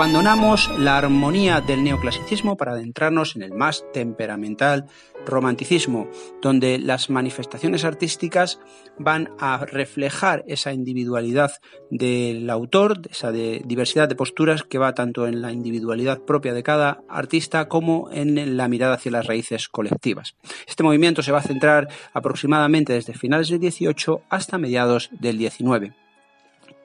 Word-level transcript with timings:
Abandonamos 0.00 0.70
la 0.78 0.96
armonía 0.96 1.60
del 1.60 1.84
neoclasicismo 1.84 2.56
para 2.56 2.72
adentrarnos 2.72 3.36
en 3.36 3.42
el 3.42 3.52
más 3.52 3.84
temperamental 3.92 4.86
romanticismo, 5.26 6.08
donde 6.40 6.78
las 6.78 7.10
manifestaciones 7.10 7.84
artísticas 7.84 8.60
van 8.98 9.28
a 9.38 9.66
reflejar 9.66 10.42
esa 10.48 10.72
individualidad 10.72 11.52
del 11.90 12.48
autor, 12.48 13.02
esa 13.10 13.30
diversidad 13.30 14.08
de 14.08 14.14
posturas 14.16 14.62
que 14.62 14.78
va 14.78 14.94
tanto 14.94 15.26
en 15.26 15.42
la 15.42 15.52
individualidad 15.52 16.22
propia 16.22 16.54
de 16.54 16.62
cada 16.62 17.02
artista 17.06 17.68
como 17.68 18.08
en 18.10 18.56
la 18.56 18.68
mirada 18.68 18.94
hacia 18.94 19.12
las 19.12 19.26
raíces 19.26 19.68
colectivas. 19.68 20.34
Este 20.66 20.82
movimiento 20.82 21.22
se 21.22 21.32
va 21.32 21.40
a 21.40 21.42
centrar 21.42 21.88
aproximadamente 22.14 22.94
desde 22.94 23.12
finales 23.12 23.50
del 23.50 23.60
18 23.60 24.22
hasta 24.30 24.56
mediados 24.56 25.10
del 25.20 25.36
19 25.36 25.92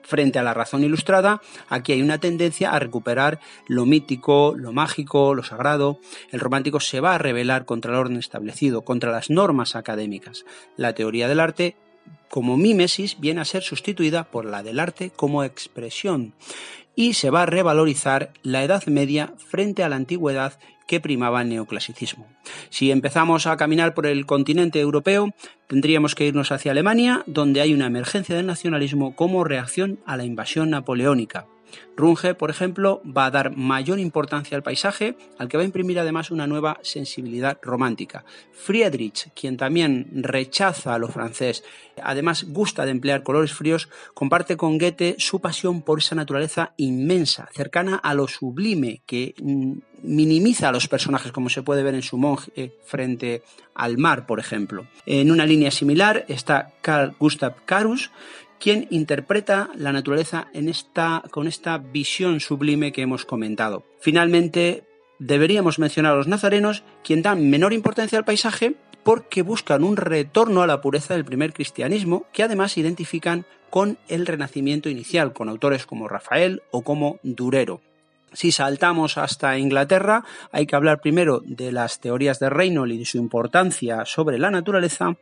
frente 0.06 0.38
a 0.38 0.42
la 0.42 0.54
razón 0.54 0.84
ilustrada, 0.84 1.42
aquí 1.68 1.92
hay 1.92 2.02
una 2.02 2.18
tendencia 2.18 2.70
a 2.70 2.78
recuperar 2.78 3.40
lo 3.66 3.86
mítico, 3.86 4.54
lo 4.56 4.72
mágico, 4.72 5.34
lo 5.34 5.42
sagrado. 5.42 5.98
El 6.30 6.40
romántico 6.40 6.80
se 6.80 7.00
va 7.00 7.14
a 7.14 7.18
rebelar 7.18 7.64
contra 7.64 7.92
el 7.92 7.98
orden 7.98 8.16
establecido, 8.16 8.82
contra 8.82 9.12
las 9.12 9.30
normas 9.30 9.76
académicas. 9.76 10.44
La 10.76 10.94
teoría 10.94 11.28
del 11.28 11.40
arte 11.40 11.76
como 12.28 12.56
mímesis 12.56 13.18
viene 13.20 13.40
a 13.40 13.44
ser 13.44 13.62
sustituida 13.62 14.24
por 14.24 14.44
la 14.44 14.62
del 14.62 14.80
arte 14.80 15.10
como 15.10 15.44
expresión 15.44 16.34
y 16.94 17.14
se 17.14 17.30
va 17.30 17.42
a 17.42 17.46
revalorizar 17.46 18.32
la 18.42 18.64
Edad 18.64 18.84
Media 18.86 19.34
frente 19.36 19.84
a 19.84 19.88
la 19.88 19.96
antigüedad 19.96 20.58
que 20.86 21.00
primaba 21.00 21.42
el 21.42 21.48
neoclasicismo. 21.48 22.26
Si 22.70 22.90
empezamos 22.90 23.46
a 23.46 23.56
caminar 23.56 23.94
por 23.94 24.06
el 24.06 24.26
continente 24.26 24.80
europeo, 24.80 25.30
tendríamos 25.66 26.14
que 26.14 26.26
irnos 26.26 26.52
hacia 26.52 26.72
Alemania, 26.72 27.22
donde 27.26 27.60
hay 27.60 27.74
una 27.74 27.86
emergencia 27.86 28.36
del 28.36 28.46
nacionalismo 28.46 29.14
como 29.16 29.44
reacción 29.44 29.98
a 30.06 30.16
la 30.16 30.24
invasión 30.24 30.70
napoleónica. 30.70 31.46
Runge, 31.96 32.34
por 32.34 32.50
ejemplo, 32.50 33.00
va 33.04 33.26
a 33.26 33.30
dar 33.30 33.56
mayor 33.56 33.98
importancia 33.98 34.56
al 34.56 34.62
paisaje, 34.62 35.16
al 35.38 35.48
que 35.48 35.56
va 35.56 35.62
a 35.62 35.66
imprimir 35.66 35.98
además 35.98 36.30
una 36.30 36.46
nueva 36.46 36.78
sensibilidad 36.82 37.58
romántica. 37.62 38.24
Friedrich, 38.52 39.32
quien 39.34 39.56
también 39.56 40.08
rechaza 40.12 40.94
a 40.94 40.98
lo 40.98 41.08
francés, 41.08 41.64
además 42.02 42.44
gusta 42.48 42.84
de 42.84 42.90
emplear 42.90 43.22
colores 43.22 43.52
fríos, 43.52 43.88
comparte 44.14 44.56
con 44.56 44.78
Goethe 44.78 45.16
su 45.18 45.40
pasión 45.40 45.82
por 45.82 45.98
esa 45.98 46.14
naturaleza 46.14 46.72
inmensa, 46.76 47.48
cercana 47.54 47.96
a 47.96 48.14
lo 48.14 48.28
sublime, 48.28 49.02
que 49.06 49.34
mm, 49.40 49.72
minimiza 50.02 50.68
a 50.68 50.72
los 50.72 50.88
personajes, 50.88 51.32
como 51.32 51.48
se 51.48 51.62
puede 51.62 51.82
ver 51.82 51.94
en 51.94 52.02
su 52.02 52.18
monje 52.18 52.74
frente 52.84 53.42
al 53.74 53.98
mar, 53.98 54.26
por 54.26 54.40
ejemplo. 54.40 54.86
En 55.04 55.30
una 55.30 55.46
línea 55.46 55.70
similar 55.70 56.24
está 56.28 56.72
Carl 56.82 57.14
Gustav 57.18 57.64
Carus, 57.64 58.10
quien 58.58 58.86
interpreta 58.90 59.70
la 59.74 59.92
naturaleza 59.92 60.48
en 60.52 60.68
esta, 60.68 61.22
con 61.30 61.46
esta 61.46 61.78
visión 61.78 62.40
sublime 62.40 62.92
que 62.92 63.02
hemos 63.02 63.24
comentado. 63.24 63.84
Finalmente, 64.00 64.84
deberíamos 65.18 65.78
mencionar 65.78 66.12
a 66.12 66.16
los 66.16 66.28
nazarenos, 66.28 66.82
quien 67.04 67.22
dan 67.22 67.48
menor 67.48 67.72
importancia 67.72 68.18
al 68.18 68.24
paisaje 68.24 68.76
porque 69.02 69.42
buscan 69.42 69.84
un 69.84 69.96
retorno 69.96 70.62
a 70.62 70.66
la 70.66 70.80
pureza 70.80 71.14
del 71.14 71.24
primer 71.24 71.52
cristianismo, 71.52 72.26
que 72.32 72.42
además 72.42 72.76
identifican 72.76 73.46
con 73.70 73.98
el 74.08 74.26
renacimiento 74.26 74.88
inicial, 74.88 75.32
con 75.32 75.48
autores 75.48 75.86
como 75.86 76.08
Rafael 76.08 76.62
o 76.72 76.82
como 76.82 77.20
Durero. 77.22 77.80
Si 78.32 78.50
saltamos 78.50 79.16
hasta 79.16 79.58
Inglaterra, 79.58 80.24
hay 80.50 80.66
que 80.66 80.76
hablar 80.76 81.00
primero 81.00 81.40
de 81.44 81.72
las 81.72 82.00
teorías 82.00 82.38
de 82.40 82.50
Reynolds 82.50 82.94
y 82.94 82.98
de 82.98 83.04
su 83.04 83.18
importancia 83.18 84.04
sobre 84.04 84.38
la 84.38 84.50
naturaleza 84.50 85.16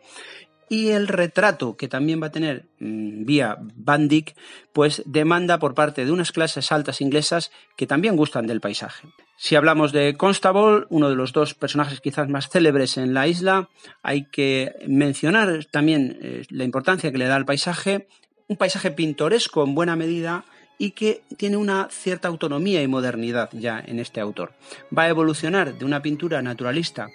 y 0.68 0.90
el 0.90 1.08
retrato 1.08 1.76
que 1.76 1.88
también 1.88 2.22
va 2.22 2.28
a 2.28 2.32
tener 2.32 2.66
mm, 2.78 3.24
vía 3.24 3.56
Van 3.60 4.08
pues 4.72 5.02
demanda 5.06 5.58
por 5.58 5.74
parte 5.74 6.04
de 6.04 6.12
unas 6.12 6.32
clases 6.32 6.72
altas 6.72 7.00
inglesas 7.00 7.50
que 7.76 7.86
también 7.86 8.16
gustan 8.16 8.46
del 8.46 8.60
paisaje. 8.60 9.08
Si 9.36 9.56
hablamos 9.56 9.92
de 9.92 10.16
Constable, 10.16 10.86
uno 10.90 11.10
de 11.10 11.16
los 11.16 11.32
dos 11.32 11.54
personajes 11.54 12.00
quizás 12.00 12.28
más 12.28 12.48
célebres 12.48 12.96
en 12.96 13.14
la 13.14 13.26
isla, 13.26 13.68
hay 14.02 14.24
que 14.26 14.74
mencionar 14.86 15.64
también 15.70 16.18
eh, 16.22 16.42
la 16.50 16.64
importancia 16.64 17.10
que 17.10 17.18
le 17.18 17.26
da 17.26 17.36
al 17.36 17.44
paisaje, 17.44 18.08
un 18.48 18.56
paisaje 18.56 18.90
pintoresco 18.90 19.64
en 19.64 19.74
buena 19.74 19.96
medida 19.96 20.44
y 20.78 20.90
que 20.92 21.22
tiene 21.36 21.56
una 21.56 21.88
cierta 21.90 22.28
autonomía 22.28 22.82
y 22.82 22.88
modernidad 22.88 23.50
ya 23.52 23.82
en 23.84 23.98
este 23.98 24.20
autor. 24.20 24.52
Va 24.96 25.04
a 25.04 25.08
evolucionar 25.08 25.76
de 25.76 25.84
una 25.84 26.02
pintura 26.02 26.42
naturalista 26.42 27.08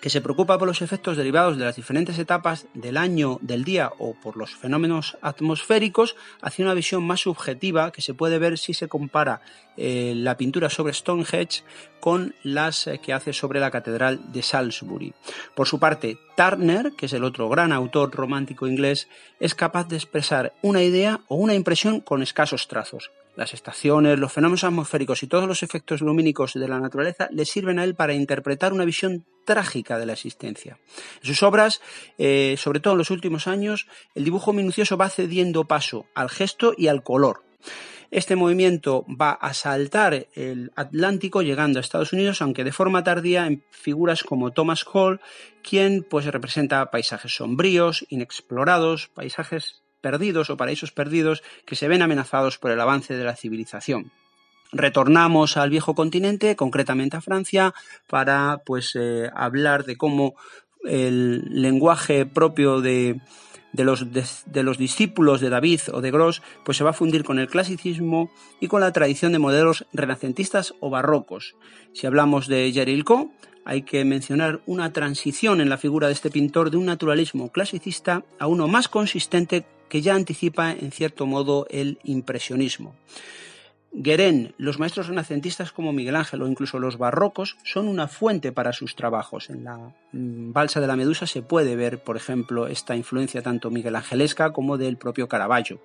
que 0.00 0.10
se 0.10 0.20
preocupa 0.20 0.58
por 0.58 0.68
los 0.68 0.82
efectos 0.82 1.16
derivados 1.16 1.56
de 1.56 1.64
las 1.64 1.76
diferentes 1.76 2.18
etapas 2.18 2.66
del 2.74 2.96
año, 2.96 3.38
del 3.42 3.64
día 3.64 3.92
o 3.98 4.14
por 4.14 4.36
los 4.36 4.54
fenómenos 4.54 5.16
atmosféricos 5.22 6.16
hacia 6.40 6.64
una 6.64 6.74
visión 6.74 7.04
más 7.04 7.20
subjetiva 7.20 7.90
que 7.92 8.02
se 8.02 8.14
puede 8.14 8.38
ver 8.38 8.58
si 8.58 8.74
se 8.74 8.88
compara 8.88 9.40
eh, 9.76 10.12
la 10.16 10.36
pintura 10.36 10.70
sobre 10.70 10.92
Stonehenge 10.92 11.62
con 12.00 12.34
las 12.42 12.86
eh, 12.86 13.00
que 13.02 13.12
hace 13.12 13.32
sobre 13.32 13.60
la 13.60 13.70
Catedral 13.70 14.32
de 14.32 14.42
Salisbury. 14.42 15.14
Por 15.54 15.66
su 15.66 15.78
parte, 15.78 16.18
Turner, 16.36 16.92
que 16.96 17.06
es 17.06 17.12
el 17.12 17.24
otro 17.24 17.48
gran 17.48 17.72
autor 17.72 18.14
romántico 18.14 18.66
inglés, 18.66 19.08
es 19.40 19.54
capaz 19.54 19.88
de 19.88 19.96
expresar 19.96 20.54
una 20.62 20.82
idea 20.82 21.20
o 21.28 21.36
una 21.36 21.54
impresión 21.54 22.00
con 22.00 22.22
escasos 22.22 22.68
trazos 22.68 23.10
las 23.38 23.54
estaciones, 23.54 24.18
los 24.18 24.32
fenómenos 24.32 24.64
atmosféricos 24.64 25.22
y 25.22 25.28
todos 25.28 25.46
los 25.46 25.62
efectos 25.62 26.00
lumínicos 26.00 26.54
de 26.54 26.66
la 26.66 26.80
naturaleza 26.80 27.28
le 27.30 27.44
sirven 27.44 27.78
a 27.78 27.84
él 27.84 27.94
para 27.94 28.12
interpretar 28.12 28.72
una 28.72 28.84
visión 28.84 29.26
trágica 29.48 29.98
de 29.98 30.04
la 30.04 30.12
existencia. 30.12 30.78
En 31.22 31.26
sus 31.26 31.42
obras, 31.42 31.80
eh, 32.18 32.56
sobre 32.58 32.80
todo 32.80 32.92
en 32.92 32.98
los 32.98 33.10
últimos 33.10 33.46
años, 33.46 33.86
el 34.14 34.24
dibujo 34.24 34.52
minucioso 34.52 34.98
va 34.98 35.08
cediendo 35.08 35.64
paso 35.64 36.04
al 36.14 36.28
gesto 36.28 36.74
y 36.76 36.88
al 36.88 37.02
color. 37.02 37.44
Este 38.10 38.36
movimiento 38.36 39.06
va 39.08 39.30
a 39.32 39.54
saltar 39.54 40.28
el 40.34 40.70
Atlántico 40.76 41.40
llegando 41.40 41.78
a 41.78 41.80
Estados 41.80 42.12
Unidos, 42.12 42.42
aunque 42.42 42.64
de 42.64 42.72
forma 42.72 43.04
tardía 43.04 43.46
en 43.46 43.64
figuras 43.70 44.22
como 44.22 44.52
Thomas 44.52 44.84
Hall, 44.92 45.20
quien 45.62 46.02
pues 46.02 46.26
representa 46.26 46.90
paisajes 46.90 47.34
sombríos, 47.36 48.04
inexplorados, 48.10 49.08
paisajes 49.08 49.82
perdidos 50.02 50.50
o 50.50 50.58
paraísos 50.58 50.92
perdidos 50.92 51.42
que 51.64 51.76
se 51.76 51.88
ven 51.88 52.02
amenazados 52.02 52.58
por 52.58 52.70
el 52.70 52.80
avance 52.80 53.16
de 53.16 53.24
la 53.24 53.36
civilización. 53.36 54.12
Retornamos 54.72 55.56
al 55.56 55.70
viejo 55.70 55.94
continente, 55.94 56.56
concretamente 56.56 57.16
a 57.16 57.20
Francia, 57.22 57.74
para 58.06 58.62
pues 58.66 58.94
eh, 58.94 59.30
hablar 59.34 59.84
de 59.84 59.96
cómo 59.96 60.34
el 60.84 61.42
lenguaje 61.50 62.26
propio 62.26 62.80
de, 62.80 63.20
los, 63.72 64.06
de, 64.12 64.62
los, 64.62 64.78
discípulos 64.78 65.40
de 65.40 65.50
David 65.50 65.80
o 65.92 66.00
de 66.00 66.10
Gros 66.10 66.42
pues 66.64 66.78
se 66.78 66.84
va 66.84 66.90
a 66.90 66.94
fundir 66.94 67.24
con 67.24 67.38
el 67.38 67.48
clasicismo 67.48 68.30
y 68.60 68.68
con 68.68 68.80
la 68.80 68.92
tradición 68.92 69.32
de 69.32 69.38
modelos 69.38 69.86
renacentistas 69.92 70.74
o 70.80 70.90
barrocos. 70.90 71.56
Si 71.92 72.06
hablamos 72.06 72.46
de 72.46 72.70
Gerilco, 72.72 73.30
hay 73.64 73.82
que 73.82 74.04
mencionar 74.04 74.60
una 74.66 74.92
transición 74.92 75.60
en 75.60 75.68
la 75.68 75.78
figura 75.78 76.06
de 76.06 76.14
este 76.14 76.30
pintor 76.30 76.70
de 76.70 76.76
un 76.76 76.86
naturalismo 76.86 77.50
clasicista 77.50 78.24
a 78.38 78.46
uno 78.46 78.68
más 78.68 78.88
consistente 78.88 79.66
que 79.88 80.02
ya 80.02 80.14
anticipa 80.14 80.72
en 80.72 80.92
cierto 80.92 81.26
modo 81.26 81.66
el 81.70 81.98
impresionismo. 82.04 82.94
Guerén, 83.92 84.54
los 84.58 84.78
maestros 84.78 85.08
renacentistas 85.08 85.72
como 85.72 85.92
Miguel 85.92 86.16
Ángel 86.16 86.42
o 86.42 86.46
incluso 86.46 86.78
los 86.78 86.98
barrocos 86.98 87.56
son 87.64 87.88
una 87.88 88.06
fuente 88.06 88.52
para 88.52 88.72
sus 88.72 88.94
trabajos. 88.94 89.48
En 89.48 89.64
la 89.64 89.94
mm, 90.12 90.52
balsa 90.52 90.80
de 90.80 90.86
la 90.86 90.96
Medusa 90.96 91.26
se 91.26 91.42
puede 91.42 91.74
ver, 91.74 92.02
por 92.02 92.16
ejemplo, 92.16 92.66
esta 92.66 92.94
influencia 92.96 93.42
tanto 93.42 93.70
miguel 93.70 93.96
angelesca 93.96 94.52
como 94.52 94.76
del 94.76 94.98
propio 94.98 95.28
Caravaggio. 95.28 95.80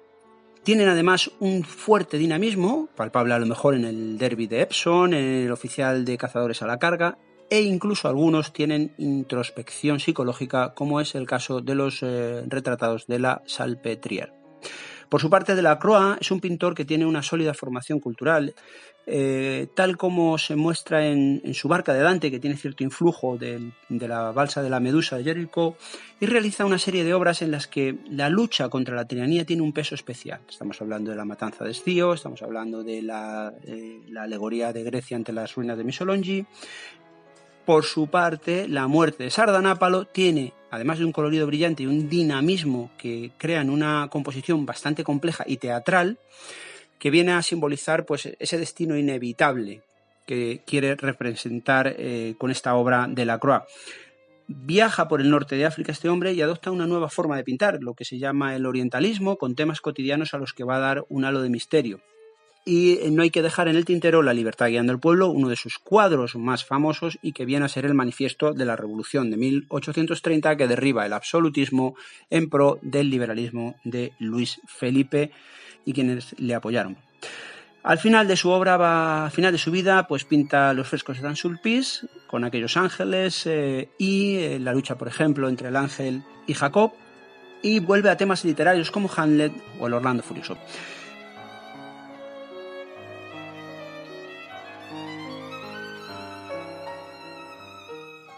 Tienen 0.64 0.90
además 0.90 1.32
un 1.40 1.64
fuerte 1.64 2.18
dinamismo, 2.18 2.88
palpable 2.96 3.34
a 3.34 3.40
lo 3.40 3.46
mejor 3.46 3.76
en 3.76 3.86
el 3.86 4.18
derby 4.18 4.48
de 4.48 4.62
Epson, 4.62 5.14
en 5.14 5.46
el 5.46 5.52
oficial 5.52 6.06
de 6.06 6.18
cazadores 6.18 6.62
a 6.62 6.68
la 6.68 6.80
carga, 6.80 7.18
e 7.50 7.62
incluso 7.62 8.08
algunos 8.08 8.54
tienen 8.54 8.94
introspección 8.98 10.00
psicológica, 10.00 10.74
como 10.74 11.02
es 11.02 11.16
el 11.16 11.28
caso 11.28 11.62
de 11.62 11.76
los 11.76 12.02
eh, 12.02 12.44
retratados 12.48 13.08
de 13.08 13.20
la 13.20 13.44
Salpetriere. 13.46 14.43
Por 15.14 15.22
su 15.22 15.30
parte, 15.30 15.54
Delacroix 15.54 16.18
es 16.20 16.32
un 16.32 16.40
pintor 16.40 16.74
que 16.74 16.86
tiene 16.86 17.06
una 17.06 17.22
sólida 17.22 17.54
formación 17.54 18.00
cultural, 18.00 18.56
eh, 19.06 19.68
tal 19.76 19.96
como 19.96 20.40
se 20.40 20.56
muestra 20.56 21.06
en, 21.06 21.54
su 21.54 21.68
barca 21.68 21.94
de 21.94 22.00
Dante, 22.00 22.32
que 22.32 22.40
tiene 22.40 22.58
cierto 22.58 22.84
influjo 22.84 23.38
de, 23.38 23.74
la 23.90 24.32
balsa 24.32 24.64
de 24.64 24.72
la 24.72 24.80
Medusa 24.80 25.16
de 25.16 25.24
Jericho, 25.24 25.78
y 26.20 26.26
realiza 26.26 26.66
una 26.66 26.80
serie 26.80 27.04
de 27.04 27.14
obras 27.14 27.44
en 27.44 27.52
las 27.52 27.68
que 27.68 27.96
la 28.10 28.28
lucha 28.30 28.70
contra 28.70 28.96
la 28.96 29.06
tiranía 29.06 29.46
tiene 29.46 29.62
un 29.62 29.72
peso 29.72 29.94
especial. 29.94 30.42
Estamos 30.50 30.82
hablando 30.82 31.12
de 31.12 31.18
la 31.18 31.26
matanza 31.26 31.64
de 31.64 31.70
Escío, 31.70 32.16
estamos 32.16 32.42
hablando 32.42 32.84
de 32.84 33.04
la, 33.04 33.54
alegoría 34.20 34.74
de 34.74 34.82
Grecia 34.82 35.16
ante 35.16 35.32
las 35.32 35.54
ruinas 35.54 35.78
de 35.78 35.84
Missolonghi, 35.84 36.44
por 37.68 37.84
su 37.84 38.08
parte, 38.08 38.68
la 38.68 38.88
muerte 38.88 39.26
de 39.26 39.30
Sardanápalo 39.30 40.06
tiene, 40.06 40.54
además 40.74 40.98
de 40.98 41.06
un 41.06 41.12
colorido 41.12 41.46
brillante 41.46 41.84
y 41.84 41.86
un 41.86 42.10
dinamismo 42.10 42.90
que 42.98 43.30
crean 43.38 43.70
una 43.70 44.08
composición 44.10 44.66
bastante 44.66 45.04
compleja 45.04 45.44
y 45.46 45.58
teatral, 45.58 46.18
que 46.98 47.12
viene 47.12 47.34
a 47.34 47.44
simbolizar 47.44 48.08
pues, 48.08 48.36
ese 48.40 48.58
destino 48.58 48.98
inevitable 48.98 49.84
que 50.26 50.62
quiere 50.66 50.96
representar 50.96 51.94
eh, 51.96 52.34
con 52.40 52.50
esta 52.50 52.74
obra 52.74 53.06
de 53.08 53.24
la 53.24 53.38
Croix. 53.38 53.62
Viaja 54.48 55.08
por 55.08 55.22
el 55.22 55.30
norte 55.30 55.56
de 55.56 55.66
África 55.68 55.92
este 55.92 56.10
hombre 56.10 56.34
y 56.34 56.42
adopta 56.42 56.72
una 56.72 56.88
nueva 56.88 57.10
forma 57.10 57.38
de 57.38 57.44
pintar, 57.44 57.84
lo 57.84 57.94
que 57.94 58.04
se 58.04 58.18
llama 58.18 58.56
el 58.56 58.66
orientalismo, 58.66 59.38
con 59.38 59.54
temas 59.54 59.80
cotidianos 59.80 60.34
a 60.34 60.40
los 60.40 60.54
que 60.54 60.64
va 60.64 60.78
a 60.78 60.80
dar 60.80 61.06
un 61.08 61.24
halo 61.24 61.44
de 61.44 61.52
misterio. 61.52 62.02
Y 62.66 63.00
no 63.12 63.24
hay 63.24 63.30
que 63.30 63.42
dejar 63.42 63.68
en 63.68 63.76
el 63.76 63.86
tintero 63.86 64.24
La 64.24 64.34
libertad 64.34 64.68
guiando 64.68 64.94
al 64.94 65.00
pueblo, 65.00 65.30
uno 65.30 65.50
de 65.50 65.56
sus 65.56 65.80
cuadros 65.80 66.36
más 66.36 66.66
famosos 66.66 67.20
y 67.22 67.34
que 67.34 67.46
viene 67.46 67.66
a 67.66 67.70
ser 67.70 67.86
el 67.86 67.94
manifiesto 67.94 68.54
de 68.54 68.66
la 68.66 68.76
Revolución 68.76 69.30
de 69.30 69.38
1830 69.38 70.56
que 70.56 70.68
derriba 70.68 71.06
el 71.06 71.14
absolutismo 71.14 71.96
en 72.30 72.50
pro 72.50 72.80
del 72.82 73.10
liberalismo 73.10 73.76
de 73.84 74.14
Luis 74.20 74.62
Felipe 74.66 75.32
y 75.86 75.94
quienes 75.94 76.40
le 76.40 76.56
apoyaron. 76.56 76.98
Al 77.84 77.98
final 77.98 78.30
de 78.30 78.38
su 78.38 78.50
obra, 78.50 79.26
al 79.26 79.32
final 79.32 79.52
de 79.52 79.58
su 79.58 79.70
vida, 79.70 80.08
pues 80.08 80.24
pinta 80.24 80.74
los 80.74 80.88
frescos 80.88 81.18
de 81.18 81.24
Dan 81.24 81.36
Sulpice 81.36 82.08
con 82.28 82.46
aquellos 82.46 82.78
ángeles 82.78 83.46
eh, 83.46 83.90
y 83.98 84.38
eh, 84.38 84.60
la 84.60 84.72
lucha, 84.72 84.98
por 84.98 85.10
ejemplo, 85.10 85.50
entre 85.50 85.68
el 85.68 85.76
ángel 85.76 86.24
y 86.48 86.54
Jacob 86.54 86.94
y 87.62 87.80
vuelve 87.80 88.10
a 88.10 88.18
temas 88.18 88.46
literarios 88.46 88.90
como 88.90 89.10
Hamlet 89.14 89.54
o 89.80 89.88
el 89.88 89.94
Orlando 89.94 90.24
Furioso. 90.24 90.58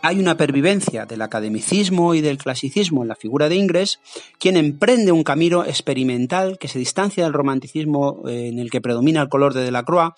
Hay 0.05 0.19
una 0.19 0.37
pervivencia 0.37 1.07
del 1.07 1.23
academicismo 1.23 2.13
y 2.13 2.21
del 2.21 2.37
clasicismo 2.37 3.01
en 3.01 3.07
la 3.07 3.15
figura 3.15 3.49
de 3.49 3.55
Ingres, 3.55 3.99
quien 4.37 4.55
emprende 4.55 5.11
un 5.11 5.23
camino 5.23 5.65
experimental 5.65 6.59
que 6.59 6.67
se 6.67 6.77
distancia 6.77 7.23
del 7.23 7.33
romanticismo 7.33 8.21
eh, 8.27 8.49
en 8.49 8.59
el 8.59 8.69
que 8.69 8.81
predomina 8.81 9.23
el 9.23 9.29
color 9.29 9.55
de 9.55 9.63
Delacroix 9.63 10.13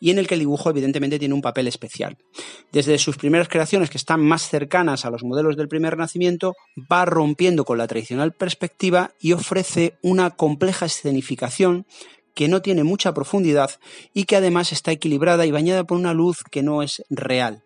y 0.00 0.10
en 0.10 0.18
el 0.18 0.26
que 0.26 0.34
el 0.34 0.40
dibujo 0.40 0.70
evidentemente 0.70 1.18
tiene 1.18 1.34
un 1.34 1.42
papel 1.42 1.68
especial. 1.68 2.16
Desde 2.72 2.96
sus 2.96 3.18
primeras 3.18 3.48
creaciones, 3.48 3.90
que 3.90 3.98
están 3.98 4.22
más 4.22 4.48
cercanas 4.48 5.04
a 5.04 5.10
los 5.10 5.22
modelos 5.22 5.58
del 5.58 5.68
primer 5.68 5.92
Renacimiento, 5.92 6.54
va 6.90 7.04
rompiendo 7.04 7.66
con 7.66 7.76
la 7.76 7.86
tradicional 7.86 8.32
perspectiva 8.32 9.10
y 9.20 9.32
ofrece 9.32 9.98
una 10.02 10.30
compleja 10.30 10.86
escenificación 10.86 11.84
que 12.34 12.48
no 12.48 12.62
tiene 12.62 12.84
mucha 12.84 13.12
profundidad 13.12 13.70
y 14.14 14.24
que 14.24 14.36
además 14.36 14.72
está 14.72 14.92
equilibrada 14.92 15.44
y 15.44 15.50
bañada 15.50 15.84
por 15.84 15.98
una 15.98 16.14
luz 16.14 16.42
que 16.50 16.62
no 16.62 16.82
es 16.82 17.02
real. 17.10 17.65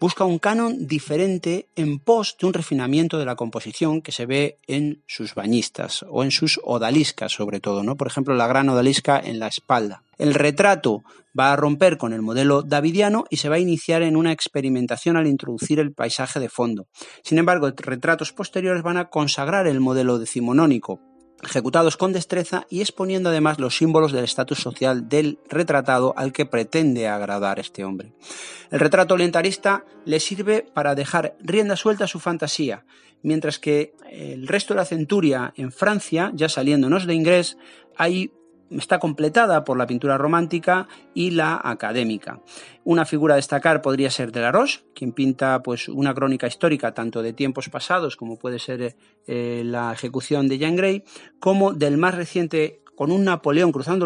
Busca 0.00 0.24
un 0.24 0.38
canon 0.38 0.86
diferente 0.86 1.68
en 1.76 1.98
pos 1.98 2.36
de 2.40 2.46
un 2.46 2.54
refinamiento 2.54 3.18
de 3.18 3.26
la 3.26 3.36
composición 3.36 4.00
que 4.02 4.12
se 4.12 4.26
ve 4.26 4.58
en 4.66 5.02
sus 5.06 5.34
bañistas 5.34 6.04
o 6.08 6.24
en 6.24 6.30
sus 6.30 6.60
odaliscas 6.64 7.32
sobre 7.32 7.60
todo, 7.60 7.82
¿no? 7.82 7.96
Por 7.96 8.06
ejemplo, 8.06 8.34
la 8.34 8.46
gran 8.46 8.68
odalisca 8.68 9.20
en 9.20 9.38
la 9.38 9.48
espalda. 9.48 10.02
El 10.18 10.34
retrato 10.34 11.02
va 11.38 11.52
a 11.52 11.56
romper 11.56 11.96
con 11.96 12.12
el 12.12 12.22
modelo 12.22 12.62
davidiano 12.62 13.24
y 13.30 13.36
se 13.36 13.48
va 13.48 13.56
a 13.56 13.60
iniciar 13.60 14.02
en 14.02 14.16
una 14.16 14.32
experimentación 14.32 15.16
al 15.16 15.26
introducir 15.26 15.78
el 15.80 15.92
paisaje 15.92 16.40
de 16.40 16.48
fondo. 16.48 16.86
Sin 17.22 17.38
embargo, 17.38 17.70
retratos 17.76 18.32
posteriores 18.32 18.82
van 18.82 18.96
a 18.96 19.08
consagrar 19.08 19.66
el 19.66 19.80
modelo 19.80 20.18
decimonónico, 20.18 21.00
ejecutados 21.42 21.96
con 21.96 22.12
destreza 22.12 22.66
y 22.70 22.80
exponiendo 22.80 23.30
además 23.30 23.58
los 23.58 23.76
símbolos 23.76 24.12
del 24.12 24.24
estatus 24.24 24.58
social 24.58 25.08
del 25.08 25.38
retratado 25.48 26.14
al 26.16 26.32
que 26.32 26.46
pretende 26.46 27.08
agradar 27.08 27.58
este 27.58 27.84
hombre. 27.84 28.12
El 28.70 28.80
retrato 28.80 29.14
orientalista 29.14 29.84
le 30.04 30.20
sirve 30.20 30.62
para 30.62 30.94
dejar 30.94 31.36
rienda 31.40 31.76
suelta 31.76 32.04
a 32.04 32.08
su 32.08 32.20
fantasía, 32.20 32.84
mientras 33.22 33.58
que 33.58 33.94
el 34.10 34.48
resto 34.48 34.74
de 34.74 34.78
la 34.78 34.84
centuria 34.84 35.52
en 35.56 35.72
Francia, 35.72 36.30
ya 36.34 36.48
saliéndonos 36.48 37.06
de 37.06 37.14
inglés, 37.14 37.56
hay 37.96 38.32
está 38.70 38.98
completada 38.98 39.64
por 39.64 39.76
la 39.76 39.86
pintura 39.86 40.16
romántica 40.16 40.88
y 41.14 41.32
la 41.32 41.60
académica. 41.62 42.40
Una 42.84 43.04
figura 43.04 43.34
a 43.34 43.36
destacar 43.36 43.82
podría 43.82 44.10
ser 44.10 44.32
Delaroche, 44.32 44.80
quien 44.94 45.12
pinta 45.12 45.62
pues, 45.62 45.88
una 45.88 46.14
crónica 46.14 46.46
histórica 46.46 46.94
tanto 46.94 47.22
de 47.22 47.32
tiempos 47.32 47.68
pasados 47.68 48.16
como 48.16 48.38
puede 48.38 48.58
ser 48.58 48.96
eh, 49.26 49.62
la 49.64 49.92
ejecución 49.92 50.48
de 50.48 50.58
Jean 50.58 50.76
Grey, 50.76 51.04
como 51.38 51.72
del 51.72 51.98
más 51.98 52.14
reciente 52.14 52.79
con 53.00 53.12
un 53.12 53.24
Napoleón 53.24 53.72
cruzando 53.72 54.04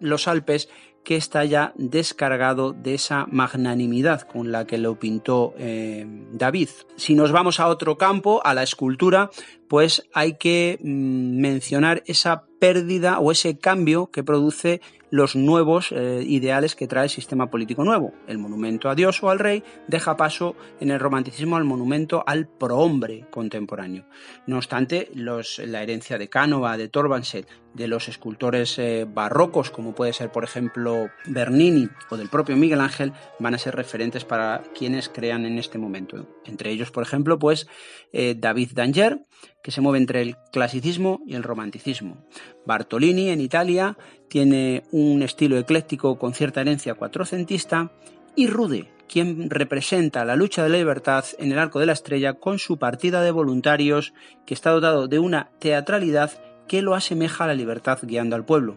los, 0.00 0.26
Alpes 0.26 0.68
que 1.04 1.14
está 1.14 1.44
ya 1.44 1.72
descargado 1.76 2.72
de 2.72 2.94
esa 2.94 3.24
magnanimidad 3.30 4.22
con 4.22 4.50
la 4.50 4.66
que 4.66 4.78
lo 4.78 4.98
pintó 4.98 5.54
eh, 5.58 6.04
David. 6.32 6.68
Si 6.96 7.14
nos 7.14 7.30
vamos 7.30 7.60
a 7.60 7.68
otro 7.68 7.96
campo, 7.96 8.44
a 8.44 8.52
la 8.52 8.64
escultura, 8.64 9.30
pues 9.68 10.08
hay 10.12 10.38
que 10.38 10.80
mm, 10.82 11.40
mencionar 11.40 12.02
esa 12.06 12.46
pérdida 12.58 13.20
o 13.20 13.30
ese 13.30 13.58
cambio 13.58 14.10
que 14.10 14.24
produce 14.24 14.80
los 15.12 15.36
nuevos 15.36 15.92
eh, 15.92 16.24
ideales 16.26 16.74
que 16.74 16.88
trae 16.88 17.04
el 17.04 17.10
sistema 17.10 17.50
político 17.50 17.84
nuevo. 17.84 18.14
El 18.26 18.38
monumento 18.38 18.88
a 18.88 18.94
Dios 18.94 19.22
o 19.22 19.28
al 19.28 19.38
rey 19.38 19.62
deja 19.86 20.16
paso 20.16 20.56
en 20.80 20.90
el 20.90 20.98
romanticismo 20.98 21.56
al 21.56 21.64
monumento 21.64 22.24
al 22.26 22.48
prohombre 22.48 23.26
contemporáneo. 23.30 24.06
No 24.46 24.56
obstante, 24.56 25.10
la 25.14 25.82
herencia 25.82 26.16
de 26.16 26.30
Cánova, 26.30 26.78
de 26.78 26.88
Torbanset, 26.88 27.46
de 27.74 27.88
los 27.88 28.08
escultores 28.08 28.78
eh, 28.78 29.06
barrocos, 29.08 29.70
como 29.70 29.94
puede 29.94 30.12
ser, 30.12 30.30
por 30.30 30.44
ejemplo, 30.44 31.10
Bernini 31.26 31.88
o 32.10 32.16
del 32.16 32.28
propio 32.28 32.56
Miguel 32.56 32.80
Ángel, 32.80 33.12
van 33.38 33.54
a 33.54 33.58
ser 33.58 33.74
referentes 33.74 34.24
para 34.24 34.62
quienes 34.74 35.08
crean 35.08 35.46
en 35.46 35.58
este 35.58 35.78
momento. 35.78 36.26
Entre 36.44 36.70
ellos, 36.70 36.90
por 36.90 37.02
ejemplo, 37.02 37.38
pues 37.38 37.66
eh, 38.12 38.34
David 38.36 38.72
Danger, 38.74 39.24
que 39.62 39.70
se 39.70 39.80
mueve 39.80 39.98
entre 39.98 40.22
el 40.22 40.36
clasicismo 40.52 41.20
y 41.26 41.34
el 41.34 41.42
romanticismo. 41.42 42.26
Bartolini, 42.66 43.30
en 43.30 43.40
Italia, 43.40 43.96
tiene 44.28 44.84
un 44.90 45.22
estilo 45.22 45.58
ecléctico 45.58 46.18
con 46.18 46.34
cierta 46.34 46.60
herencia 46.60 46.94
cuatrocentista, 46.94 47.92
y 48.34 48.46
Rude, 48.46 48.88
quien 49.08 49.50
representa 49.50 50.24
la 50.24 50.36
lucha 50.36 50.62
de 50.62 50.70
la 50.70 50.78
libertad 50.78 51.24
en 51.38 51.52
el 51.52 51.58
arco 51.58 51.78
de 51.80 51.86
la 51.86 51.92
estrella 51.92 52.32
con 52.32 52.58
su 52.58 52.78
partida 52.78 53.20
de 53.20 53.30
voluntarios 53.30 54.14
que 54.46 54.54
está 54.54 54.70
dotado 54.70 55.06
de 55.06 55.18
una 55.18 55.50
teatralidad 55.58 56.30
que 56.68 56.82
lo 56.82 56.94
asemeja 56.94 57.44
a 57.44 57.48
la 57.48 57.54
libertad 57.54 57.98
guiando 58.02 58.36
al 58.36 58.44
pueblo. 58.44 58.76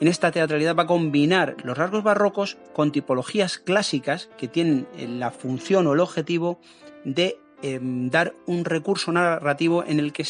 En 0.00 0.08
esta 0.08 0.30
teatralidad 0.30 0.76
va 0.76 0.84
a 0.84 0.88
combinar 0.88 1.56
los 1.64 1.76
rasgos 1.76 2.02
barrocos 2.02 2.58
con 2.72 2.92
tipologías 2.92 3.58
clásicas 3.58 4.28
que 4.36 4.48
tienen 4.48 4.86
la 5.18 5.30
función 5.30 5.86
o 5.86 5.92
el 5.92 6.00
objetivo 6.00 6.60
de 7.04 7.38
Em, 7.62 8.08
dar 8.08 8.34
un 8.46 8.64
recurso 8.64 9.12
narrativo 9.12 9.84
en 9.84 10.00
el 10.00 10.12
que 10.12 10.24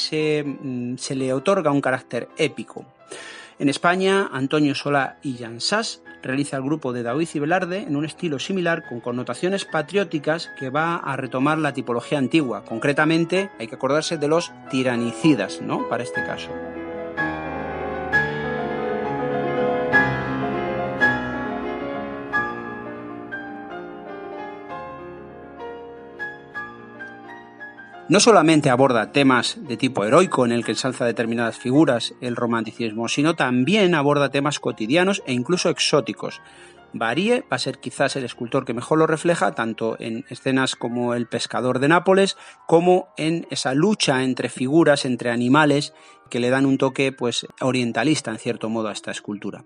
mm, 0.45 0.97
se, 0.97 1.15
le 1.15 1.33
otorga 1.33 1.71
un 1.71 1.81
carácter 1.81 2.29
épico. 2.37 2.85
En 3.59 3.69
España, 3.69 4.29
Antonio 4.33 4.75
Sola 4.75 5.19
y 5.23 5.37
Jan 5.37 5.61
Sass 5.61 6.03
realiza 6.23 6.57
el 6.57 6.63
grupo 6.63 6.93
de 6.93 7.03
David 7.03 7.29
y 7.35 7.39
Velarde 7.39 7.79
en 7.83 7.95
un 7.95 8.05
estilo 8.05 8.39
similar 8.39 8.83
con 8.89 9.01
connotaciones 9.01 9.65
patrióticas 9.65 10.51
que 10.59 10.71
va 10.71 10.97
a 10.97 11.17
retomar 11.17 11.59
la 11.59 11.73
tipología 11.73 12.19
antigua. 12.19 12.65
Concretamente, 12.65 13.51
hay 13.59 13.69
que 13.69 13.77
acordarse 13.77 14.19
de 14.19 14.29
los 14.29 14.53
tiranicidas, 14.71 15.61
¿no? 15.61 15.89
Para 15.89 16.03
este 16.03 16.25
caso. 16.25 16.51
No 28.11 28.19
solamente 28.19 28.71
aborda 28.71 29.13
temas 29.13 29.57
de 29.69 29.77
tipo 29.77 30.05
heroico 30.05 30.45
en 30.45 30.51
el 30.51 30.65
que 30.65 30.73
ensalza 30.73 31.05
determinadas 31.05 31.57
figuras 31.57 32.13
el 32.21 32.35
romanticismo, 32.35 33.07
sino 33.07 33.37
también 33.37 33.95
aborda 33.95 34.33
temas 34.33 34.59
cotidianos 34.59 35.23
e 35.27 35.33
incluso 35.33 35.71
exóticos. 35.71 36.43
Varíe 36.93 37.45
va 37.51 37.57
a 37.57 37.59
ser 37.59 37.79
quizás 37.79 38.17
el 38.17 38.25
escultor 38.25 38.65
que 38.65 38.75
mejor 38.75 38.99
lo 38.99 39.07
refleja, 39.07 39.53
tanto 39.53 39.97
en 40.01 40.25
escenas 40.29 40.77
como 40.77 41.15
El 41.15 41.27
pescador 41.27 41.79
de 41.79 41.89
Nápoles, 41.89 42.37
como 42.67 43.09
en 43.17 43.47
esa 43.51 43.75
lucha 43.75 44.23
entre 44.23 44.49
figuras, 44.49 45.05
entre 45.05 45.31
animales, 45.31 45.95
que 46.31 46.41
le 46.41 46.49
dan 46.49 46.65
un 46.65 46.79
toque 46.79 47.13
pues 47.13 47.47
orientalista 47.61 48.31
en 48.31 48.39
cierto 48.39 48.69
modo 48.69 48.89
a 48.89 48.93
esta 48.93 49.11
escultura. 49.11 49.65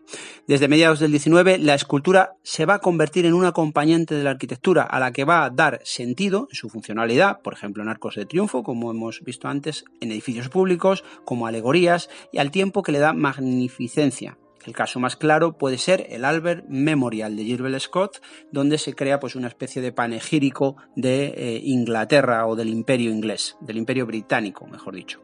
Desde 0.49 0.67
mediados 0.67 0.99
del 0.99 1.11
19 1.11 1.59
la 1.59 1.75
escultura 1.75 2.37
se 2.43 2.67
va 2.67 2.75
a 2.75 2.79
convertir 2.81 3.27
en 3.27 3.35
un 3.35 3.45
acompañante 3.45 4.15
de 4.15 4.25
la 4.25 4.31
arquitectura 4.31 4.83
a 4.83 4.99
la 4.99 5.13
que 5.13 5.25
va 5.25 5.45
a 5.45 5.51
dar 5.51 5.81
sentido 5.85 6.49
en 6.51 6.57
su 6.57 6.71
funcionalidad, 6.71 7.43
por 7.43 7.53
ejemplo 7.53 7.83
en 7.83 7.91
arcos 7.91 8.17
de 8.17 8.27
triunfo, 8.27 8.63
como 8.63 8.91
hemos 8.91 9.23
visto 9.23 9.47
antes, 9.47 9.85
en 10.01 10.11
edificios 10.11 10.49
públicos, 10.49 11.05
como 11.25 11.47
alegorías, 11.47 12.09
y 12.33 12.39
al 12.39 12.51
tiempo 12.51 12.83
que 12.83 12.93
le 12.93 12.99
da 12.99 13.13
magnificencia. 13.13 14.39
El 14.65 14.73
caso 14.73 14.99
más 14.99 15.17
claro 15.17 15.59
puede 15.59 15.79
ser 15.79 16.07
el 16.11 16.25
Albert 16.25 16.65
Memorial 16.69 17.37
de 17.37 17.45
Gilbert 17.45 17.79
Scott, 17.81 18.23
donde 18.51 18.79
se 18.79 18.95
crea 18.95 19.21
pues, 19.21 19.37
una 19.37 19.49
especie 19.49 19.83
de 19.83 19.93
panegírico 19.93 20.77
de 20.97 21.27
eh, 21.37 21.61
Inglaterra 21.65 22.47
o 22.47 22.57
del 22.57 22.69
imperio 22.69 23.11
inglés, 23.11 23.57
del 23.61 23.77
imperio 23.77 24.07
británico, 24.07 24.67
mejor 24.67 24.95
dicho. 24.95 25.23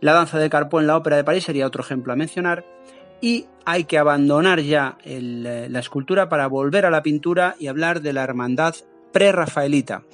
La 0.00 0.12
danza 0.12 0.38
de 0.38 0.48
Carpo 0.48 0.80
en 0.80 0.86
la 0.86 0.96
Ópera 0.96 1.16
de 1.16 1.24
París 1.24 1.44
sería 1.44 1.66
otro 1.66 1.82
ejemplo 1.82 2.12
a 2.12 2.16
mencionar. 2.16 2.64
Y 3.20 3.46
hay 3.64 3.82
que 3.84 3.98
abandonar 3.98 4.60
ya 4.60 4.96
eh, 5.02 5.66
la 5.68 5.80
escultura 5.80 6.28
para 6.28 6.46
volver 6.46 6.86
a 6.86 6.90
la 6.90 7.02
pintura 7.02 7.56
y 7.58 7.66
hablar 7.66 8.00
de 8.00 8.12
la 8.12 8.22
hermandad 8.22 8.76
pre-rafaelita, 9.12 10.04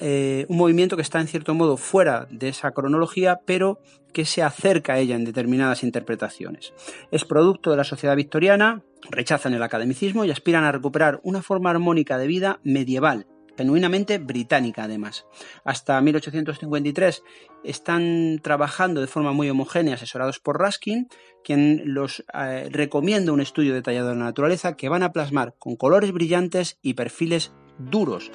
eh, 0.00 0.46
un 0.48 0.56
movimiento 0.56 0.96
que 0.96 1.02
está 1.02 1.20
en 1.20 1.28
cierto 1.28 1.54
modo 1.54 1.76
fuera 1.76 2.26
de 2.30 2.48
esa 2.48 2.72
cronología, 2.72 3.40
pero 3.44 3.80
que 4.12 4.24
se 4.24 4.42
acerca 4.42 4.94
a 4.94 4.98
ella 4.98 5.16
en 5.16 5.24
determinadas 5.24 5.82
interpretaciones. 5.82 6.72
Es 7.10 7.24
producto 7.24 7.70
de 7.70 7.76
la 7.76 7.84
sociedad 7.84 8.16
victoriana, 8.16 8.82
rechazan 9.10 9.54
el 9.54 9.62
academicismo 9.62 10.24
y 10.24 10.30
aspiran 10.30 10.64
a 10.64 10.72
recuperar 10.72 11.20
una 11.22 11.42
forma 11.42 11.70
armónica 11.70 12.16
de 12.16 12.26
vida 12.26 12.60
medieval, 12.62 13.26
genuinamente 13.56 14.18
británica 14.18 14.84
además. 14.84 15.26
Hasta 15.64 16.00
1853 16.00 17.22
están 17.64 18.40
trabajando 18.42 19.00
de 19.00 19.06
forma 19.06 19.32
muy 19.32 19.50
homogénea, 19.50 19.94
asesorados 19.94 20.38
por 20.38 20.60
Raskin, 20.60 21.08
quien 21.42 21.82
los 21.84 22.24
eh, 22.32 22.68
recomienda 22.70 23.32
un 23.32 23.40
estudio 23.40 23.74
detallado 23.74 24.08
de 24.08 24.16
la 24.16 24.24
naturaleza 24.24 24.76
que 24.76 24.88
van 24.88 25.02
a 25.02 25.12
plasmar 25.12 25.54
con 25.58 25.76
colores 25.76 26.12
brillantes 26.12 26.78
y 26.82 26.94
perfiles 26.94 27.52
duros. 27.78 28.30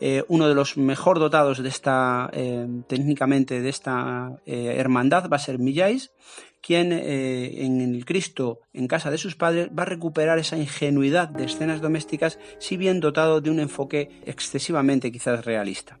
Eh, 0.00 0.24
uno 0.28 0.48
de 0.48 0.54
los 0.54 0.76
mejor 0.76 1.18
dotados 1.18 1.62
de 1.62 1.68
esta, 1.68 2.28
eh, 2.32 2.66
técnicamente, 2.88 3.60
de 3.60 3.68
esta 3.68 4.32
hermandad 4.46 5.28
va 5.30 5.36
a 5.36 5.40
ser 5.40 5.58
Millais, 5.58 6.12
quien 6.60 6.92
en 6.92 7.80
el 7.80 8.04
Cristo 8.04 8.60
en 8.72 8.86
casa 8.86 9.10
de 9.10 9.18
sus 9.18 9.34
padres 9.34 9.70
va 9.76 9.82
a 9.82 9.86
recuperar 9.86 10.38
esa 10.38 10.56
ingenuidad 10.56 11.28
de 11.28 11.44
escenas 11.44 11.80
domésticas, 11.80 12.38
si 12.58 12.76
bien 12.76 13.00
dotado 13.00 13.40
de 13.40 13.50
un 13.50 13.58
enfoque 13.58 14.20
excesivamente 14.26 15.10
quizás 15.10 15.44
realista. 15.44 15.98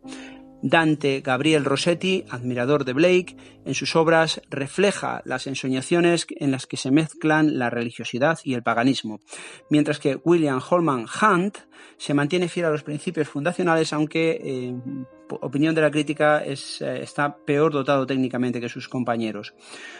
Dante 0.62 1.20
Gabriel 1.20 1.64
Rossetti, 1.64 2.24
admirador 2.30 2.84
de 2.84 2.92
Blake, 2.92 3.36
en 3.64 3.74
sus 3.74 3.96
obras 3.96 4.40
refleja 4.48 5.20
las 5.24 5.48
ensoñaciones 5.48 6.26
en 6.30 6.52
las 6.52 6.66
que 6.66 6.76
se 6.76 6.92
mezclan 6.92 7.58
la 7.58 7.68
religiosidad 7.68 8.38
y 8.44 8.54
el 8.54 8.62
paganismo, 8.62 9.20
mientras 9.68 9.98
que 9.98 10.20
William 10.24 10.60
Holman 10.70 11.06
Hunt 11.20 11.58
se 11.98 12.14
mantiene 12.14 12.48
fiel 12.48 12.66
a 12.66 12.70
los 12.70 12.84
principios 12.84 13.28
fundacionales, 13.28 13.92
aunque, 13.92 14.40
en 14.42 15.06
opinión 15.28 15.74
de 15.74 15.80
la 15.80 15.90
crítica, 15.90 16.42
eh, 16.44 16.56
está 17.02 17.36
peor 17.44 17.72
dotado 17.72 18.06
técnicamente 18.06 18.60
que 18.60 18.68
sus 18.68 18.88
compañeros. 18.88 19.54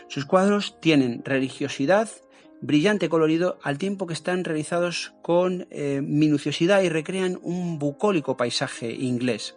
Sus 0.09 0.25
cuadros 0.25 0.81
tienen 0.81 1.23
religiosidad, 1.25 2.09
brillante 2.61 3.09
colorido 3.09 3.59
al 3.63 3.79
tiempo 3.79 4.07
que 4.07 4.15
están 4.15 4.45
realizados 4.45 5.13
con 5.23 5.67
eh, 5.71 6.01
minuciosidad 6.03 6.83
y 6.83 6.89
recrean 6.89 7.39
un 7.43 7.81
bucólico 7.81 8.37
paisaje 8.37 8.93
inglés. 8.93 9.57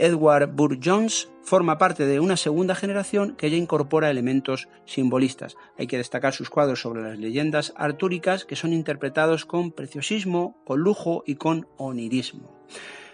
Edward 0.00 0.54
Burne-Jones 0.54 1.28
forma 1.42 1.78
parte 1.78 2.06
de 2.06 2.20
una 2.20 2.36
segunda 2.36 2.74
generación 2.74 3.36
que 3.36 3.50
ya 3.50 3.56
incorpora 3.56 4.10
elementos 4.10 4.68
simbolistas. 4.86 5.56
Hay 5.78 5.86
que 5.86 5.98
destacar 5.98 6.32
sus 6.32 6.50
cuadros 6.50 6.80
sobre 6.80 7.02
las 7.02 7.18
leyendas 7.18 7.72
artúricas 7.76 8.44
que 8.44 8.56
son 8.56 8.72
interpretados 8.72 9.44
con 9.44 9.72
preciosismo, 9.72 10.56
con 10.64 10.80
lujo 10.80 11.22
y 11.26 11.34
con 11.36 11.68
onirismo. 11.76 12.60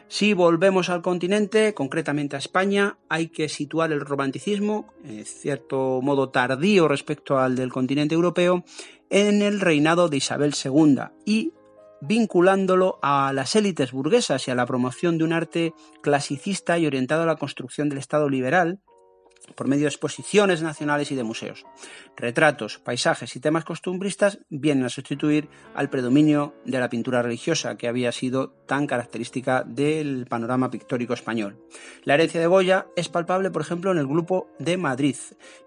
Si 0.08 0.34
volvemos 0.34 0.88
al 0.88 1.02
continente, 1.02 1.74
concretamente 1.74 2.36
a 2.36 2.38
España, 2.38 2.96
hay 3.08 3.28
que 3.28 3.48
situar 3.48 3.90
el 3.90 4.00
romanticismo, 4.00 4.94
en 5.04 5.24
cierto 5.24 6.00
modo 6.00 6.28
tardío 6.28 6.86
respecto 6.86 7.38
al 7.38 7.56
del 7.56 7.72
continente 7.72 8.14
europeo, 8.14 8.64
en 9.10 9.42
el 9.42 9.60
reinado 9.60 10.08
de 10.08 10.18
Isabel 10.18 10.54
II 10.64 10.98
y 11.24 11.52
vinculándolo 12.00 12.98
a 13.02 13.32
las 13.32 13.56
élites 13.56 13.92
burguesas 13.92 14.46
y 14.46 14.50
a 14.50 14.54
la 14.54 14.66
promoción 14.66 15.18
de 15.18 15.24
un 15.24 15.32
arte 15.32 15.74
clasicista 16.02 16.78
y 16.78 16.86
orientado 16.86 17.22
a 17.22 17.26
la 17.26 17.36
construcción 17.36 17.88
del 17.88 17.98
Estado 17.98 18.28
liberal, 18.28 18.80
por 19.54 19.68
medio 19.68 19.84
de 19.84 19.88
exposiciones 19.88 20.62
nacionales 20.62 21.10
y 21.12 21.14
de 21.14 21.22
museos. 21.22 21.64
Retratos, 22.16 22.78
paisajes 22.78 23.36
y 23.36 23.40
temas 23.40 23.64
costumbristas 23.64 24.38
vienen 24.48 24.84
a 24.84 24.88
sustituir 24.88 25.48
al 25.74 25.90
predominio 25.90 26.54
de 26.64 26.80
la 26.80 26.88
pintura 26.88 27.22
religiosa 27.22 27.76
que 27.76 27.88
había 27.88 28.12
sido 28.12 28.50
tan 28.66 28.86
característica 28.86 29.62
del 29.64 30.26
panorama 30.26 30.70
pictórico 30.70 31.14
español. 31.14 31.58
La 32.04 32.14
herencia 32.14 32.40
de 32.40 32.46
Goya 32.46 32.86
es 32.96 33.08
palpable, 33.08 33.50
por 33.50 33.62
ejemplo, 33.62 33.92
en 33.92 33.98
el 33.98 34.06
grupo 34.06 34.48
de 34.58 34.76
Madrid, 34.76 35.16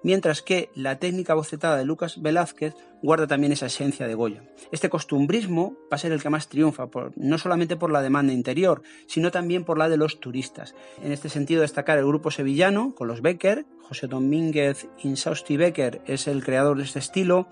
mientras 0.03 0.41
que 0.41 0.69
la 0.75 0.99
técnica 0.99 1.33
bocetada 1.33 1.77
de 1.77 1.85
Lucas 1.85 2.21
Velázquez 2.21 2.73
guarda 3.01 3.27
también 3.27 3.53
esa 3.53 3.67
esencia 3.67 4.07
de 4.07 4.15
Goya. 4.15 4.43
Este 4.71 4.89
costumbrismo 4.89 5.77
va 5.91 5.95
a 5.95 5.97
ser 5.97 6.11
el 6.11 6.21
que 6.21 6.29
más 6.29 6.49
triunfa, 6.49 6.89
no 7.15 7.37
solamente 7.37 7.77
por 7.77 7.91
la 7.91 8.01
demanda 8.01 8.33
interior, 8.33 8.81
sino 9.07 9.31
también 9.31 9.63
por 9.63 9.77
la 9.77 9.89
de 9.89 9.97
los 9.97 10.19
turistas. 10.19 10.75
En 11.01 11.11
este 11.11 11.29
sentido, 11.29 11.61
destacar 11.61 11.97
el 11.97 12.05
grupo 12.05 12.31
sevillano, 12.31 12.93
con 12.95 13.07
los 13.07 13.21
Becker, 13.21 13.58
José 13.81 14.07
Domínguez 14.07 14.87
Insausti 15.03 15.57
Becker 15.57 16.01
es 16.05 16.27
el 16.27 16.43
creador 16.43 16.77
de 16.77 16.83
este 16.83 16.99
estilo, 16.99 17.47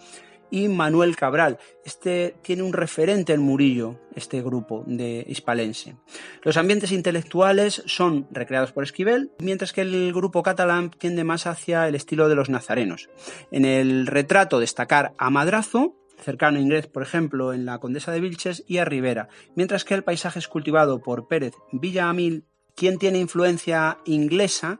y 0.49 0.67
Manuel 0.67 1.15
Cabral. 1.15 1.57
Este 1.83 2.35
tiene 2.41 2.63
un 2.63 2.73
referente 2.73 3.33
en 3.33 3.41
Murillo, 3.41 3.99
este 4.15 4.41
grupo 4.41 4.83
de 4.87 5.25
hispalense. 5.27 5.95
Los 6.43 6.57
ambientes 6.57 6.91
intelectuales 6.91 7.83
son 7.85 8.27
recreados 8.31 8.71
por 8.71 8.83
Esquivel, 8.83 9.31
mientras 9.39 9.73
que 9.73 9.81
el 9.81 10.13
grupo 10.13 10.43
catalán 10.43 10.91
tiende 10.91 11.23
más 11.23 11.47
hacia 11.47 11.87
el 11.87 11.95
estilo 11.95 12.29
de 12.29 12.35
los 12.35 12.49
nazarenos. 12.49 13.09
En 13.51 13.65
el 13.65 14.07
retrato 14.07 14.59
destacar 14.59 15.13
a 15.17 15.29
Madrazo, 15.29 15.95
cercano 16.19 16.59
a 16.59 16.81
por 16.87 17.03
ejemplo, 17.03 17.53
en 17.53 17.65
la 17.65 17.79
Condesa 17.79 18.11
de 18.11 18.21
Vilches, 18.21 18.63
y 18.67 18.77
a 18.77 18.85
Rivera, 18.85 19.29
mientras 19.55 19.85
que 19.85 19.93
el 19.93 20.03
paisaje 20.03 20.39
es 20.39 20.47
cultivado 20.47 20.99
por 20.99 21.27
Pérez 21.27 21.53
Villamil, 21.71 22.45
quien 22.75 22.97
tiene 22.97 23.19
influencia 23.19 23.97
inglesa 24.05 24.79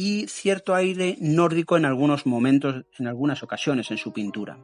y 0.00 0.26
cierto 0.28 0.74
aire 0.74 1.18
nórdico 1.20 1.76
en 1.76 1.84
algunos 1.84 2.24
momentos, 2.24 2.86
en 2.98 3.06
algunas 3.06 3.42
ocasiones 3.42 3.90
en 3.90 3.98
su 3.98 4.14
pintura. 4.14 4.56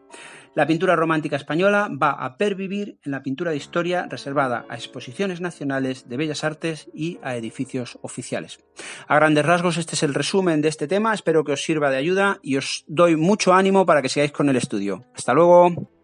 La 0.54 0.66
pintura 0.66 0.96
romántica 0.96 1.36
española 1.36 1.90
va 1.90 2.12
a 2.12 2.38
pervivir 2.38 2.98
en 3.04 3.12
la 3.12 3.22
pintura 3.22 3.50
de 3.50 3.58
historia 3.58 4.06
reservada 4.08 4.64
a 4.70 4.76
exposiciones 4.76 5.42
nacionales 5.42 6.08
de 6.08 6.16
bellas 6.16 6.42
artes 6.42 6.88
y 6.94 7.18
a 7.22 7.36
edificios 7.36 7.98
oficiales. 8.00 8.64
A 9.08 9.16
grandes 9.16 9.44
rasgos 9.44 9.76
este 9.76 9.94
es 9.94 10.02
el 10.04 10.14
resumen 10.14 10.62
de 10.62 10.68
este 10.68 10.88
tema, 10.88 11.12
espero 11.12 11.44
que 11.44 11.52
os 11.52 11.62
sirva 11.62 11.90
de 11.90 11.98
ayuda 11.98 12.38
y 12.42 12.56
os 12.56 12.86
doy 12.86 13.16
mucho 13.16 13.52
ánimo 13.52 13.84
para 13.84 14.00
que 14.00 14.08
sigáis 14.08 14.32
con 14.32 14.48
el 14.48 14.56
estudio. 14.56 15.04
Hasta 15.14 15.34
luego. 15.34 15.95